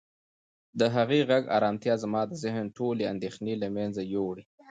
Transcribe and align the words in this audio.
د 0.79 0.81
هغې 0.95 1.19
د 1.23 1.25
غږ 1.31 1.43
ارامتیا 1.57 1.93
زما 2.03 2.21
د 2.27 2.33
ذهن 2.43 2.65
ټولې 2.77 3.03
اندېښنې 3.13 3.53
له 3.63 3.67
منځه 3.75 4.01
یووړې. 4.13 4.43